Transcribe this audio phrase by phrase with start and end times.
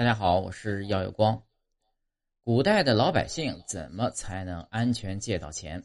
[0.00, 1.42] 大家好，我是耀有光。
[2.42, 5.84] 古代的老百姓怎么才能安全借到钱？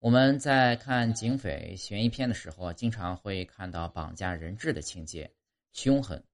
[0.00, 5.30] 我们在看警匪悬疑片的时候，经常会看到绑架人质的情节，
[5.72, 6.24] 凶狠、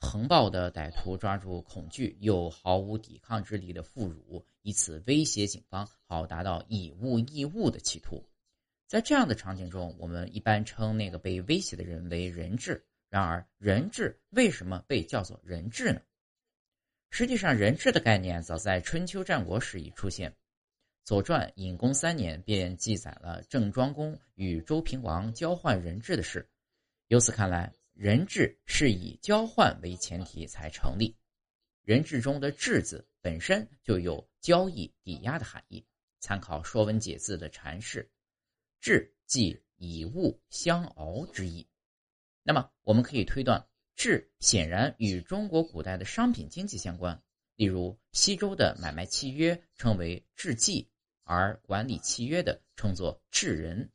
[0.00, 8.24] 横暴的歹徒抓住恐惧又毫无抵抗之力的妇孺，以此威胁警方，好达到以物易物的企图。
[8.88, 12.84] 在这样的场景中，我们一般称那个被威胁的人为人质。
[13.08, 16.02] 然而，人质为什么被叫做人质呢？
[17.10, 20.30] 实际上，人质的概念早在春秋战国时已出现，
[21.04, 26.46] 《左传》隐公三年便记载了郑庄公与周平王交换人质的事。
[27.06, 31.16] 由此看来，人质是以交换为前提才成立。
[31.82, 35.82] 人质中的“质”字本身就有交易、抵押的含义。
[36.20, 38.06] 参考《说文解字》的阐释
[38.82, 41.66] ，“质”即以物相熬之意。
[42.48, 43.62] 那么，我们可以推断。
[43.94, 47.22] 质显然与中国古代的商品经济相关，
[47.56, 50.88] 例如西周的买卖契约称为质记，
[51.24, 53.92] 而管理契约的称作质人。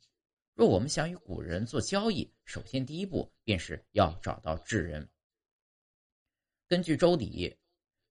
[0.54, 5.08] 若我们想与古人做交易，首先第一步便是要找到质人。
[6.68, 7.50] 根据《周礼》，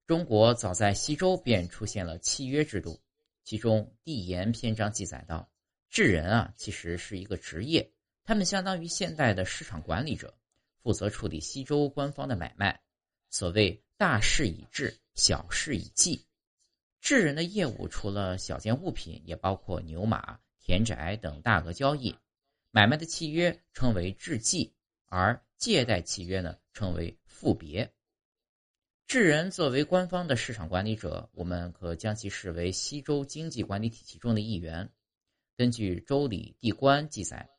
[0.07, 2.99] 中国早在西周便出现了契约制度，
[3.45, 5.49] 其中《地言》篇章记载道
[5.89, 7.92] ：“质人啊，其实是一个职业，
[8.23, 10.33] 他们相当于现代的市场管理者。”
[10.83, 12.81] 负责处理西周官方的买卖，
[13.29, 16.25] 所谓大事以质，小事以计。
[16.99, 22.13] 智人的业务除了小件物品，也包括牛马、田宅等大额交易。
[22.69, 24.73] 买卖的契约称为质记，
[25.05, 27.93] 而借贷契约呢称为付别。
[29.07, 34.91] 智人作为官方的市场管理者，我们可将其视为西周经济管理体系中的一员。
[35.55, 37.52] 根据《周礼·地官》记载。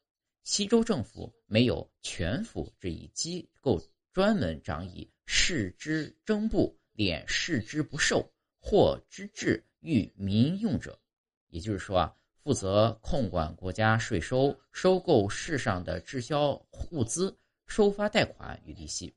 [0.45, 3.81] 西周政府没有权府这一机构，
[4.13, 11.01] 专门掌以市之征布、敛市之不受、货之治欲民用者。
[11.49, 16.53] 也就是说啊，负责控管国家税收、收购市上的滞销
[16.91, 17.35] 物资、
[17.67, 19.15] 收发贷款与利息。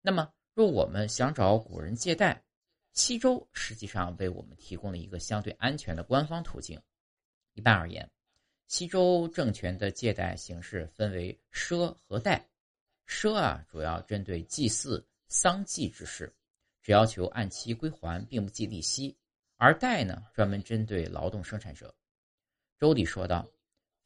[0.00, 2.40] 那么，若我们想找古人借贷，
[2.92, 6.80] 西周实际上为我们提供了一个相对安全的官方途径。
[7.54, 8.08] 一般而言。
[8.72, 12.42] 西周政权的借贷形式分为赊和贷。
[13.06, 16.34] 赊啊，主要针对祭祀、丧祭之事，
[16.80, 19.14] 只要求按期归还，并不计利息；
[19.58, 21.94] 而贷呢，专门针对劳动生产者。
[22.78, 23.46] 周礼说道：“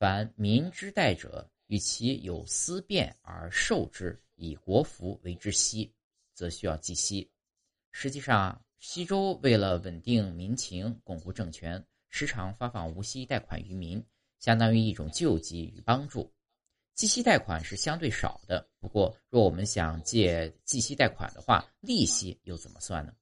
[0.00, 5.94] 凡民之贷者，与其有私变而受之，以国服为之息，
[6.34, 7.31] 则需要计息。”
[7.93, 14.04] 实际上，西周为了稳定民情、巩固政权，时常发放无息贷款于民。
[14.38, 16.32] 相当于一种救济与帮助，
[16.94, 18.69] 计息贷款是相对少的。
[18.78, 23.14] 不过，若我们想借计息贷款的话，利息又怎么算呢？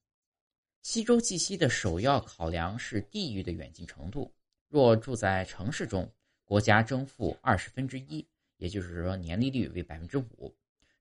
[0.81, 4.31] 西周计息的首要考量是地域的远近程度。
[4.69, 6.07] 若住在城市中，
[6.43, 8.23] 国家征付二十分之一，
[8.57, 10.53] 也就是说年利率为百分之五；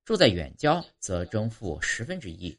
[0.04, 2.56] 住在远郊，则征付十分之一，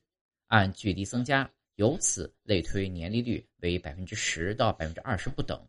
[0.47, 5.59] 按距离增加，由此类推年利率为百分之十到百分之二十不等。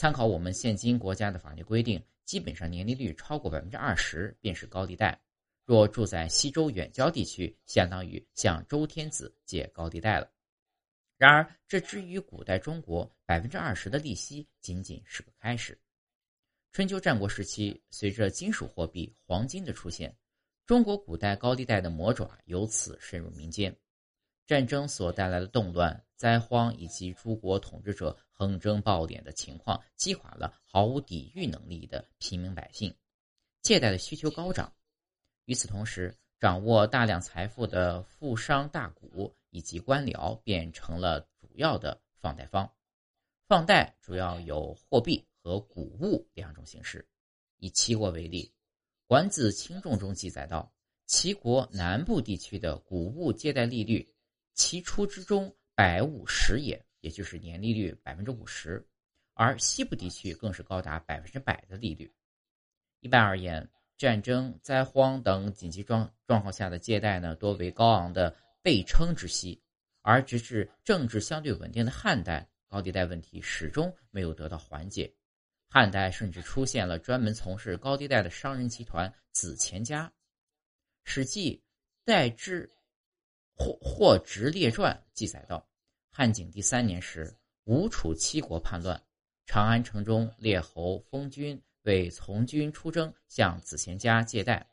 [0.00, 5.20] 参考我们现今国家的法律规定，基本上年利率超过百分之二十便是高利贷。
[5.66, 10.32] 若住在西周远郊地区，相当于向周天子借高利贷了。
[11.18, 15.78] 然而，这至于古代中国，百分之二十的利息仅仅是个开始。
[16.72, 20.16] 春秋战国时期，随着金属货币黄金的出现，
[20.64, 23.76] 中国古代高利贷的魔爪由此深入民间。
[24.46, 32.94] 战争所带来的动乱、灾荒以及诸国统治者横征暴敛的情况，击垮了毫无抵御能力的平民百姓，
[33.62, 34.70] 借贷的需求高涨。
[35.46, 42.70] 与此同时，掌握大量财富的富商大贾以及官僚便成了主要的放贷方。
[43.48, 47.08] 放贷主要有货币和谷物两种形式。
[47.56, 48.44] 以齐国为例，
[49.06, 50.70] 《管子·轻重》中记载到：
[51.06, 54.14] 齐国南部地区的谷物借贷利率。
[54.52, 58.86] 其初之中百五十也，也就是年利率百分之五十，
[59.32, 62.12] 而西部地区更是高达百分之百的利率。
[63.00, 63.66] 一般而言，
[63.96, 69.58] 战争、灾荒等紧急状状况下的借贷呢，多为高昂的备称之息，
[70.02, 75.10] 而直至政治相对稳定的汉代，高利贷问题始终没有得到缓解。
[75.70, 80.06] 汉代甚至出现了专门从事高利贷的商人集团子钱家，
[81.04, 81.56] 《史记·
[82.04, 82.66] 代之》。
[83.62, 85.68] 《或或直列传》记载道：
[86.20, 87.34] 汉景帝三年时，
[87.64, 89.02] 吴楚七国叛乱，
[89.46, 94.68] 长安城中列侯封君为从军出征，向子贤家借贷。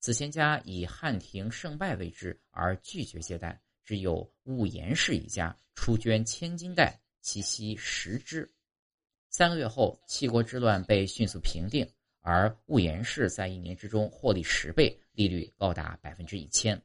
[0.00, 8.52] 子贤家以汉廷胜败为之而拒绝借贷，只有兀言氏一家出捐千金袋，其息十之。
[9.30, 11.88] 三个月后，七国之乱被迅速平定，
[12.22, 16.82] 而兀言氏在一年之中获利十倍，利率高达百分之一千。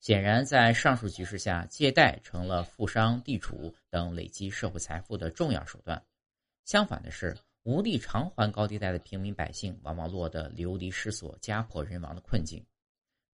[0.00, 6.00] 显然，在上述局势下，借贷成了富商、地主等累积社会财富的重要手段。
[6.64, 12.64] 相反的是，无力偿还高利贷的平民百姓，往往落得流离失所、家破人亡的困境。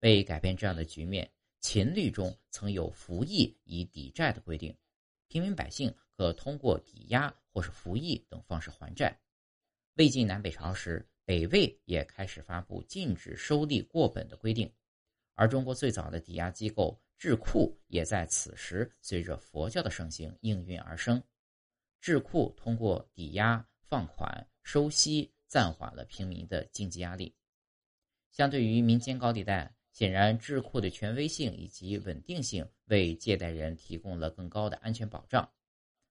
[0.01, 1.31] 为改变这样的局面，
[1.61, 4.75] 秦律中曾有服役以抵债的规定，
[5.29, 9.19] 平民百姓可通过抵押或是服役等方式还债。
[9.97, 14.73] 魏晋南北朝时，北魏也开始发布禁止收利过本的规定。
[15.35, 21.23] 而中国最早的抵押机构智库也在此时随着佛教的盛行应运而生。
[22.01, 27.35] 智库通过抵押、放款、收息，暂缓了平民的经济压力。
[28.31, 35.49] 相对于民间高利贷，显然智库的权威性以及稳定性为借贷人提供了更高的安全保障。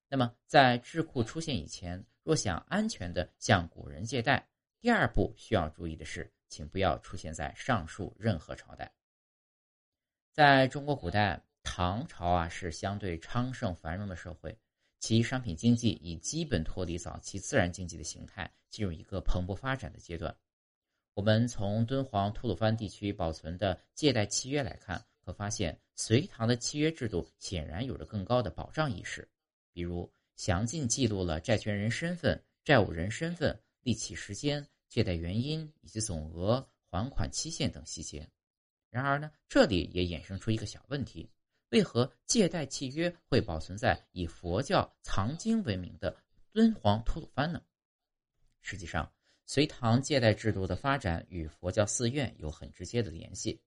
[0.08, 4.48] 那么，在智库出现以前，若想安全的向古人借贷，
[4.80, 8.92] 第二步需要注意的是，请不要出现在上述任何朝代。
[10.33, 14.57] 在中国古代，唐朝啊是相对昌盛繁荣的社会，
[15.00, 20.35] 其商品经济已基本脱离早期自然经济的形态，进入一个蓬勃发展的阶段。
[21.13, 29.29] 我们从敦煌、吐鲁番地区保存的借贷契约来看，可发现隋唐的契约制度显然有着更高的保障意识，
[29.71, 38.27] 比如详尽记录了债权人身份、债务人身份、利息时间、借贷原因以及总额、还款期限等细节。
[38.94, 41.28] 然而呢，这里也衍生出一个小问题：
[41.69, 46.16] 为何借贷契约会保存在以佛教藏经闻名的
[46.51, 47.60] 敦煌、吐鲁番呢？
[48.62, 49.12] 实际上，
[49.48, 53.60] 隋唐借贷制度的发展与佛教寺院有很直接的联系。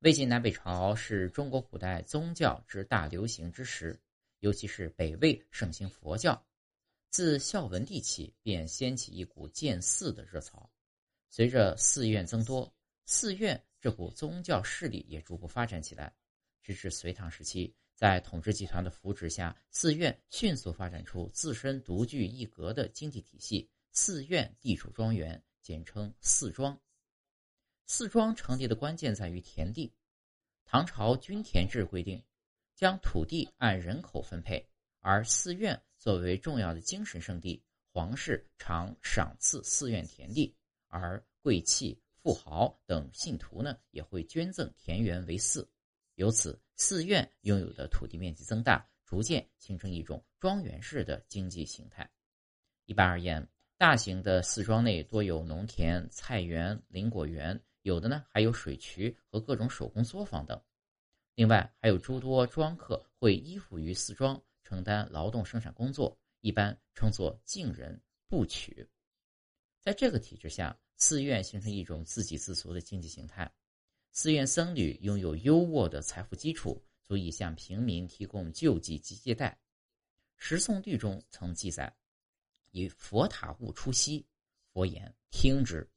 [0.00, 3.96] 魏晋南北朝是中国古代宗教之大流行之时，
[4.40, 6.44] 尤其是北魏盛行佛教，
[7.10, 10.68] 自孝文帝起便掀起一股建寺的热潮。
[11.28, 12.74] 随着寺院增多，
[13.06, 13.64] 寺院。
[13.80, 16.14] 这股宗教势力也逐步发展起来，
[16.62, 26.78] 直至隋唐时期，在统治集团的扶持下，寺院迅速发展出自身独具一格的经济体系——寺院地主庄园，简称寺庄。
[27.86, 29.92] 寺庄成立的关键在于田地。
[30.64, 32.22] 唐朝均田制规定，
[32.74, 34.68] 将土地按人口分配，
[35.00, 37.60] 而寺院作为重要的精神圣地，
[37.92, 40.54] 皇室常赏赐寺院田地，
[40.86, 42.00] 而贵戚。
[42.22, 45.66] 富豪等信徒呢，也会捐赠田园为寺，
[46.16, 52.06] 由此寺院拥有的土地面积增大，逐渐形成一种庄园式的经济形态。
[52.84, 60.62] 一般而言，大型的寺庄内多有农田、菜园、林果园，有的呢还有水渠和各种手工作坊等。
[61.34, 68.86] 另外，还有诸多庄客会依附于寺庄，承担劳动生产工作，一般称作敬人、部曲。
[69.80, 70.78] 在这个体制下。
[71.00, 73.50] 寺院形成一种自给自足的经济形态，
[74.12, 79.50] 寺院僧侣拥有优渥的财富基础，足以向平民提供救济及借贷。
[80.36, 81.90] 《十颂律》中曾记载
[82.70, 84.26] ：“以佛塔物出息，
[84.72, 85.90] 佛言听之。”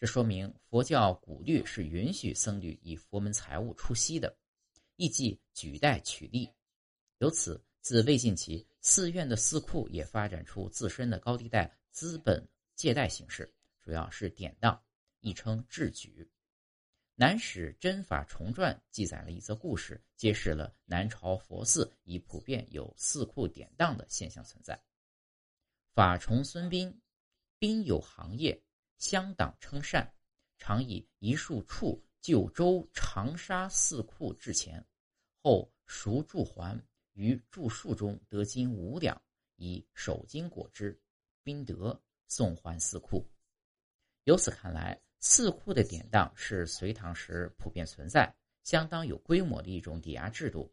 [0.00, 4.34] 这说明佛教古律是允许僧侣以佛门财物出息的，
[4.96, 6.50] 亦即举贷取利。
[7.18, 13.52] 由此，自魏晋起，寺院的寺库也发展出自身的高利贷资本借贷形式。
[13.80, 14.82] 主要是典当，
[15.20, 16.24] 亦称制举。
[17.14, 24.82] 《南史真法重传》记载了一则故事，揭示了南朝佛寺已普遍有寺库典当的现象存在。
[25.92, 26.98] 法崇孙斌，
[27.58, 28.58] 斌有行业，
[28.96, 30.10] 乡党称善，
[30.56, 34.82] 常以一束处九州长沙寺库置钱，
[35.42, 36.82] 后赎铸还，
[37.12, 39.20] 于铸树中得金五两，
[39.56, 40.98] 以手金果之，
[41.42, 43.28] 宾得送还寺库。
[44.24, 50.72] 由此看来，寺库的典当是隋唐时普遍存在、相当有规模的一种抵押制度。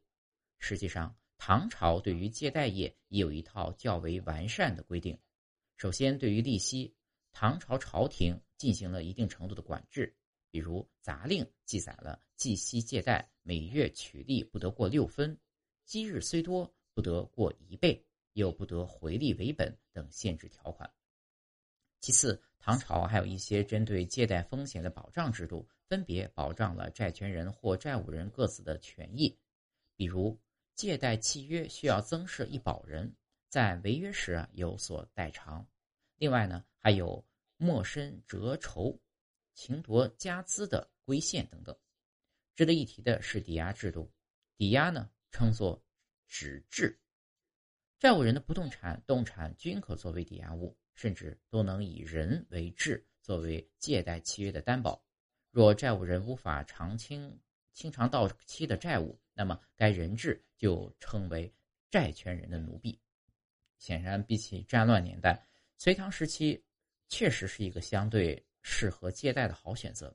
[0.60, 5.18] 实际上，唐朝对于借贷业也有一套较为完善的规定。
[5.78, 6.96] 首先，对于利息，
[7.32, 10.16] 唐朝朝廷进行了一定程度的管制，
[10.52, 15.40] 比如《杂令》记载了计息借贷每月取利不得过六分，
[15.86, 20.92] 积日虽多不得过一倍，又不得回利为本等限制条款。
[22.00, 29.34] 其次，唐朝还有一些针对借贷风险的保障制度，分别保障了债权人或债务人各自的权益。
[29.96, 30.38] 比如，
[30.76, 33.16] 借贷契约需要增设一保人，
[33.48, 35.66] 在违约时有所代偿。
[36.18, 39.00] 另外呢，还有没身折酬、
[39.54, 41.74] 情夺家资的规限等等。
[42.54, 44.12] 值得一提的是抵押制度。
[44.58, 45.82] 抵押呢称作
[46.28, 47.00] 纸质。
[47.98, 55.02] 债务人的不动产、动产均可作为抵押物，甚至都能以人为质作为借贷契约的担保。
[55.52, 57.40] 若债务人无法偿清
[57.72, 61.54] 清偿到期的债务，那么该人质就称为
[61.92, 63.00] 债权人的奴婢。
[63.78, 66.62] 显然，比起战乱年代，隋唐时期
[67.08, 70.14] 确实是一个相对适合借贷的好选择。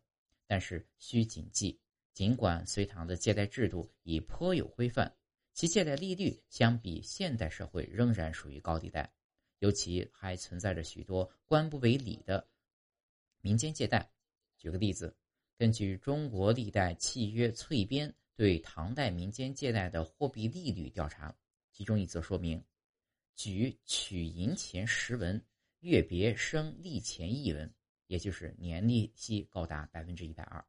[0.48, 1.80] 但是需谨记，
[2.12, 5.10] 尽管隋唐的借贷制度已颇有规范，
[5.54, 9.10] 其借贷利率相比现代社会仍然属于高利贷，
[9.62, 12.44] 尤其还存在着许多官不为理的
[13.40, 14.10] 民间借贷。
[14.58, 15.16] 举个例子，
[15.56, 21.32] 根据中国历代契约淬编对唐代民间借贷的货币利率调查，
[21.70, 22.60] 其中一则说明。
[23.36, 25.40] 举取银钱十文，
[25.78, 27.72] 月别生利钱一文，
[28.08, 30.64] 也就是年利息高达百分之一百二。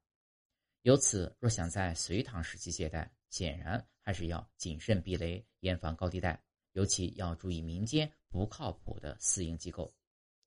[0.84, 6.40] 由此，若想在隋唐时期借贷，显然还是要谨慎避雷，严防高利贷，
[6.74, 9.94] 尤其要注意民间不靠谱的私营机构。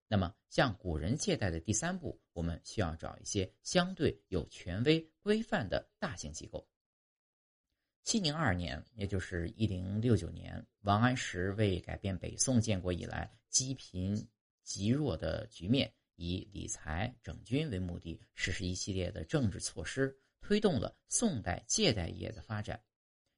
[0.08, 6.68] 那么，向古人借贷的第三步，我们需要找一些相对有权威规范的大型机构。
[8.02, 14.28] 熙宁二年，也就是一零六九年，王安石为改变北宋建国以来积贫
[14.64, 22.82] 积弱的局面，以理财整军为目的，实施一系列的政治措施，推动了宋代借贷业的发展。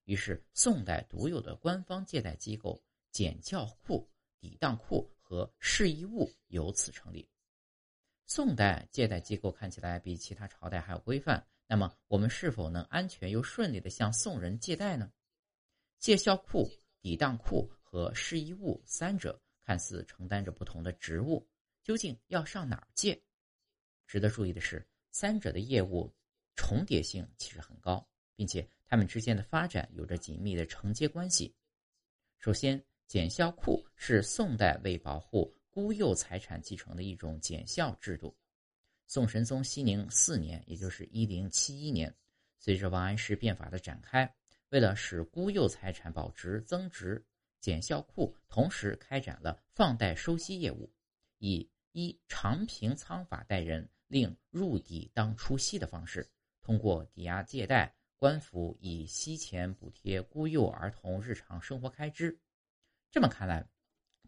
[0.05, 4.09] 于是，宋代独有的官方借贷机构——简教库、
[4.39, 7.29] 抵当库和市义务由此成立。
[8.27, 11.47] 宋代借贷机构看起来比其他朝代还要规范。
[11.67, 15.13] 那么，我们是否能安全又顺利的向宋人借贷呢？
[15.99, 21.47] 借销库、抵当库和市义务三者看似承担着不同的职务，
[21.83, 23.21] 究竟要上哪儿借？
[24.07, 26.11] 值得注意的是，三者的业务
[26.55, 31.55] 重叠性其实很高，并且他们之间的发展有着紧密的承接关系。
[32.39, 38.37] 首先，检校库是宋代为保护孤幼财产继承的一种检校制度。
[39.07, 42.15] 宋神宗熙宁四年，也就是一零七一年，
[42.59, 44.31] 随着王安石变法的展开，
[44.69, 47.25] 为了使孤幼财产保值增值，
[47.61, 50.93] 检校库同时开展了放贷收息业务，
[51.39, 56.29] 以一长平仓法贷人令入抵当出息的方式，
[56.61, 62.39] 通过抵押借贷，官府以息钱补贴孤幼儿童日常生活开支。
[63.11, 63.67] 这么看来，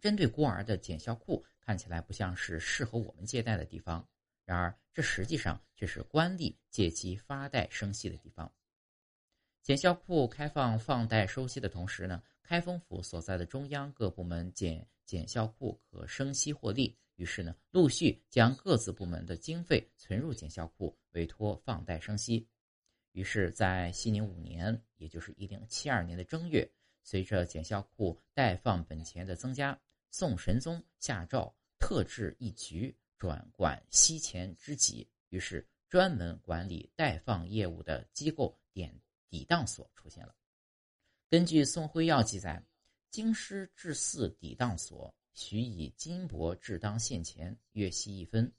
[0.00, 4.06] 针对孤儿的检校库看起来不像是适合我们借贷的地方。
[4.44, 8.52] 然而，这实际上却是官吏借机发贷生息的地方。
[9.62, 22.48] 检校库开放放贷收息的同时呢，开封府所在的中央各部门见检校库可生息获利，于是呢，陆续将各自部门的经费存入检校库，委托放贷生息。
[23.12, 26.68] 于是，在熙宁五年，也就是一零七二年的正月，
[27.10, 29.76] 随着检校库贷放本钱的增加，
[30.12, 32.96] 宋神宗下诏特制一局。
[33.18, 38.96] 转管息钱之己，于是专门管理代放业务的机构点
[39.28, 40.32] 抵当所出现了。
[41.28, 42.64] 根据宋徽要记载，
[43.10, 48.50] 京师制四抵当所许以金帛制当现钱，月息一分，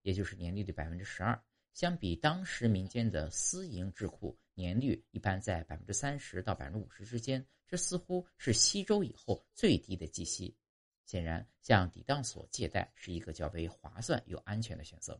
[0.00, 1.38] 也就是年利率百分之十二。
[1.74, 10.56] 相比当时民间的私营智库，年率一般在百分之三十到百分之五十之间，这似乎是西周以后最低的计息。
[11.04, 15.18] 显然，向抵当所借贷是一个较为划算又安全的选择。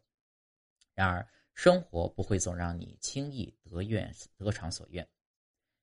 [0.92, 5.08] 然而，生活不会总让你轻易得愿得偿所愿。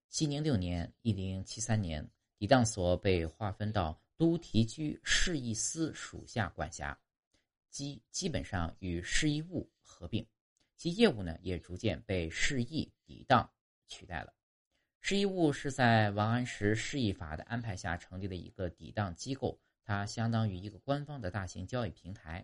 [0.09, 2.07] 熙宁六年（一零七三年），
[2.37, 6.97] 抵当所被划分到都提居市义司属下管辖，
[7.69, 10.25] 基基本上与市义务合并，
[10.77, 13.49] 其业务呢也逐渐被市义抵当
[13.87, 14.33] 取代了。
[15.07, 19.55] 市义务是在王安石市义法的安排下成立的一个抵当机构。
[19.83, 22.43] 它相当于一个官方的大型交易平台，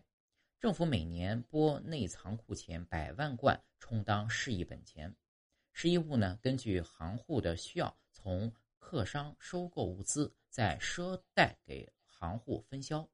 [0.60, 5.12] 政府每年拨内藏库钱百万贯充当市义本钱，
[5.74, 13.10] 市义务呢根据行户的需要，从客商收购物资，再赊贷给行户分销，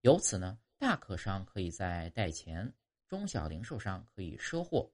[0.00, 2.72] 由此呢大客商可以在贷钱，
[3.06, 4.90] 中小零售商可以赊货，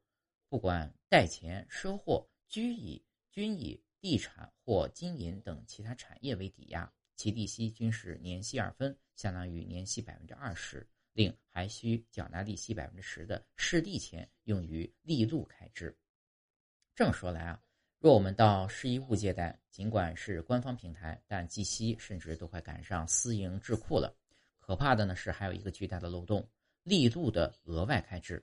[0.49, 3.01] 不管贷钱赊货，均以
[3.35, 6.89] 均以地产或金银等其他产业为抵押。
[7.17, 15.97] 其利息均是年息二分，相当于年息百分之二十，另还需缴纳利息百分之十的市地钱用于利禄开支。
[16.95, 17.61] 这么说来啊，
[17.99, 24.17] 若我们到市一物借贷，尽管是官方平台，但计息甚至都快赶上私营智库了。
[24.61, 26.49] 可怕的呢是还有一个巨大的漏洞：
[26.85, 28.41] 利禄的额外开支。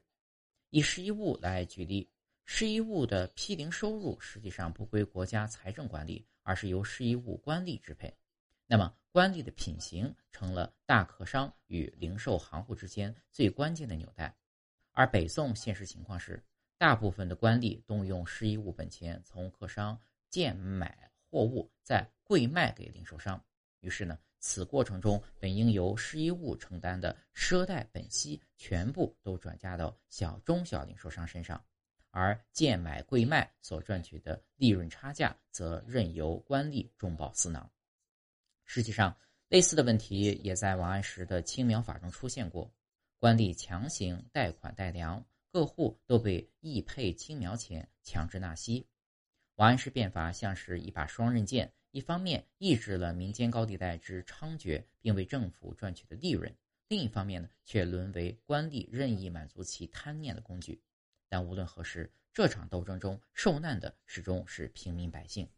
[0.69, 2.09] 以市一物来举例，
[2.53, 8.13] 失义务的批零收入实际上不归国家财政管理，而是由失义务官吏支配。
[8.67, 14.35] 那么，官吏的品行成了大客商与零售行户之间最关键的纽带。
[14.91, 16.43] 而北宋现实情况是，
[16.77, 19.97] 大部分的官吏动用失义务本钱，从客商
[20.29, 23.41] 贱买货物，再贵卖给零售商。
[23.79, 31.63] 于是呢，此过程中本应由失义务承担的赊贷本息，全部都转嫁到小中小零售商身上。
[32.11, 37.71] 而贱买贵卖所赚取的利润差价，则任由官吏中饱私囊。
[38.65, 42.71] 实际上，类似的问题也在王安石的青苗法中出现过。
[43.17, 48.87] 官吏强行贷款贷粮，各户都被役配青苗钱，强制纳息。
[49.55, 56.51] 王安石变法像是一把双刃剑，一方面抑制了民间高利贷之猖獗，并为政府赚取的利润；
[56.87, 60.81] 另一方面呢，却沦为官吏任意满足其贪念的工具。
[61.31, 65.49] 但无论何时，这场斗争中受难的始终是平民百姓。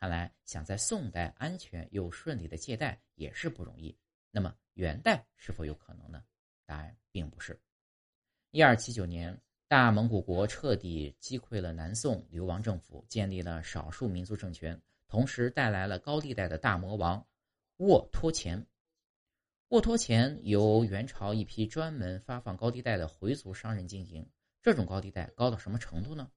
[0.00, 3.94] 看来，想在宋代安全又顺利的借贷也是不容易。
[4.30, 6.24] 那么，元代是否有可能呢？
[6.64, 7.60] 答案并不是。
[8.50, 17.22] 一二七九年，大蒙古国彻底击溃了南宋流亡政府，建立了少数民族政权，同时带来了高利贷的大魔王
[17.76, 18.66] 沃托钱。
[19.68, 24.26] 沃托钱由元朝一批专门发放高利贷的回族商人经营。
[24.60, 26.30] 这种高利贷高到什么程度呢？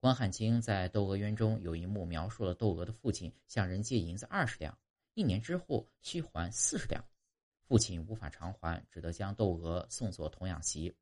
[0.00, 4.76] 关汉卿在《窦娥冤》中有一幕描述了窦娥的父亲向人借银子二十两，
[5.14, 7.02] 一年之后需还四十两，
[7.62, 10.94] 父亲无法偿还，只得将窦娥送作童养媳。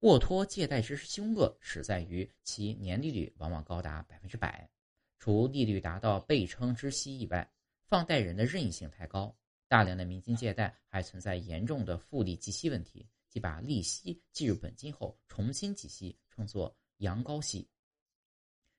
[0.00, 4.70] 沃托借贷之凶恶，始在于其年利率往往高达百分之百，
[5.18, 7.50] 除利率达到倍称之息以外，
[7.86, 9.34] 放贷人的任意性太高，
[9.66, 13.08] 大量的民间借贷还存在严重的复利计息问题。
[13.34, 17.68] 即把利息计入本金后重新计息，称作阳高息。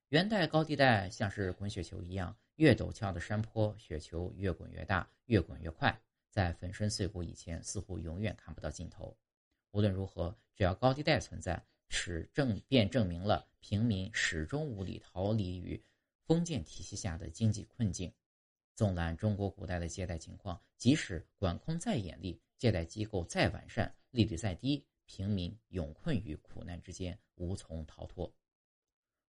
[0.07, 9.13] 元代高利贷像是滚雪球一样，越陡峭的山坡，雪球越滚越大，越滚越快，在粉身碎骨以前，似乎永远看不到尽头。
[9.71, 15.83] 无论如何，只要高利贷存在，使证便证明了平民始终无力逃离于
[16.23, 18.09] 封建体系下的经济困境。
[18.75, 28.31] 纵览中国古代的借贷情况，即使管控再严厉，借贷机构再完善，利率再低，平民永困于苦难之间，无从逃脱。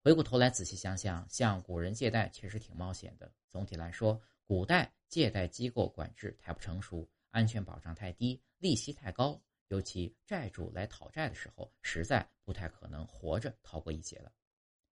[0.02, 3.32] 回过头来仔细想想，向古人借贷确实挺冒险的。
[3.50, 14.32] 总体来说，古代借贷机构管制太不成熟，安全保障太低，利息太高，尤其债主来讨债的时候，实在不太可能活着逃过一劫了。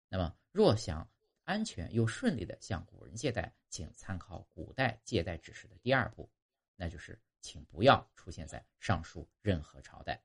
[0.09, 1.09] 那么，若想
[1.51, 6.29] 安全又顺利的向古人借贷，请参考古代借贷指示的第二步，
[6.75, 7.19] 那就是。
[7.43, 10.21] 请不要出现在上述任何朝代。